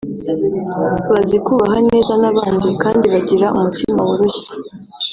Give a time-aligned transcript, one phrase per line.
[1.11, 4.47] bazi kubaba neza n’abandi kandi bagira umutima woroshye